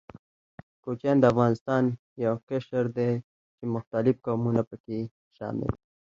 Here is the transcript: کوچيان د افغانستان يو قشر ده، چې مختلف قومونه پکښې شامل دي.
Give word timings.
کوچيان 0.83 1.17
د 1.19 1.23
افغانستان 1.33 1.83
يو 2.25 2.33
قشر 2.49 2.85
ده، 2.97 3.07
چې 3.57 3.63
مختلف 3.75 4.15
قومونه 4.25 4.61
پکښې 4.69 4.99
شامل 5.35 5.69
دي. 5.73 5.79